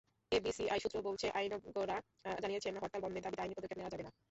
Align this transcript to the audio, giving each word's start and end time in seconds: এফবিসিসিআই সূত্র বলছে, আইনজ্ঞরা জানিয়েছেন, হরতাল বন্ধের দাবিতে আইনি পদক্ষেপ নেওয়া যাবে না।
এফবিসিসিআই 0.31 0.79
সূত্র 0.79 0.97
বলছে, 1.07 1.27
আইনজ্ঞরা 1.31 1.97
জানিয়েছেন, 2.43 2.73
হরতাল 2.81 3.01
বন্ধের 3.03 3.23
দাবিতে 3.23 3.41
আইনি 3.43 3.55
পদক্ষেপ 3.55 3.77
নেওয়া 3.79 3.93
যাবে 3.93 4.03
না। 4.03 4.11